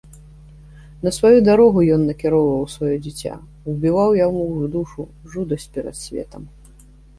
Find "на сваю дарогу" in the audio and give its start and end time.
1.07-1.83